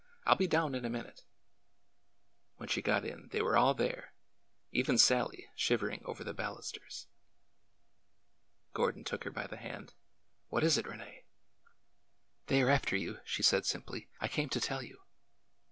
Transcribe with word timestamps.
I 0.25 0.31
'll 0.31 0.35
be 0.35 0.47
down 0.47 0.73
in 0.73 0.83
a 0.83 0.89
minute." 0.89 1.25
When 2.57 2.67
she 2.67 2.81
got 2.81 3.05
in 3.05 3.27
they 3.27 3.43
were 3.43 3.55
all 3.55 3.75
there,— 3.75 4.15
even 4.71 4.97
Sallie, 4.97 5.49
shiv 5.55 5.79
ering 5.81 6.01
over 6.05 6.23
the 6.23 6.33
balusters. 6.33 7.05
Gordon 8.73 9.03
took 9.03 9.25
her 9.25 9.29
by 9.31 9.45
the 9.45 9.57
hand. 9.57 9.93
What 10.49 10.63
is 10.63 10.75
it, 10.79 10.87
Rene?"'' 10.87 11.23
They 12.47 12.63
are 12.63 12.71
after 12.71 12.95
you," 12.97 13.19
she 13.23 13.43
said 13.43 13.67
simply. 13.67 14.09
I 14.19 14.27
came 14.27 14.49
to 14.49 14.59
tell 14.59 14.81
you." 14.81 15.01